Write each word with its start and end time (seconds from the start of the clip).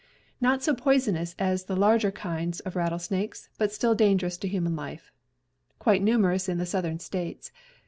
Not 0.41 0.63
so 0.63 0.73
poisonous 0.73 1.35
as 1.37 1.65
the 1.65 1.75
larger 1.75 2.09
kinds 2.09 2.59
of 2.61 2.75
rattlesnakes, 2.75 3.49
but 3.59 3.71
still 3.71 3.93
dangerous 3.93 4.35
to 4.37 4.47
human 4.47 4.75
life. 4.75 5.11
Quite 5.77 6.01
numerous 6.01 6.49
in 6.49 6.57
the 6.57 6.65
southern 6.65 6.97
states. 6.97 7.51